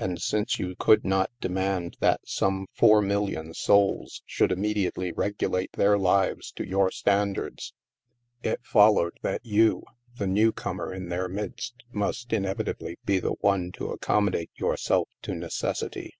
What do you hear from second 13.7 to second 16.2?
to accommodate yourself to necessity.